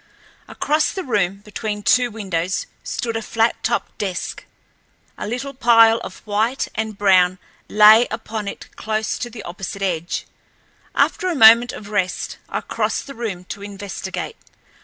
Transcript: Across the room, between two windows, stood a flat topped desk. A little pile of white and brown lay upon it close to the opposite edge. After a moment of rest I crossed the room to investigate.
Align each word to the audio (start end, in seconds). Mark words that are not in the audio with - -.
Across 0.47 0.93
the 0.93 1.03
room, 1.03 1.41
between 1.41 1.83
two 1.83 2.09
windows, 2.09 2.65
stood 2.83 3.15
a 3.15 3.21
flat 3.21 3.61
topped 3.61 3.99
desk. 3.99 4.45
A 5.15 5.27
little 5.27 5.53
pile 5.53 5.99
of 5.99 6.25
white 6.25 6.67
and 6.73 6.97
brown 6.97 7.37
lay 7.69 8.07
upon 8.09 8.47
it 8.47 8.75
close 8.75 9.19
to 9.19 9.29
the 9.29 9.43
opposite 9.43 9.83
edge. 9.83 10.25
After 10.95 11.27
a 11.29 11.35
moment 11.35 11.71
of 11.71 11.89
rest 11.89 12.39
I 12.49 12.61
crossed 12.61 13.05
the 13.05 13.13
room 13.13 13.43
to 13.49 13.61
investigate. 13.61 14.37